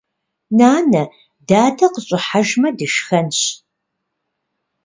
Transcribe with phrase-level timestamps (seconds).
[0.57, 1.03] Нанэ,
[1.47, 3.39] дадэ къыщӀыхьэжмэ дышхэнщ.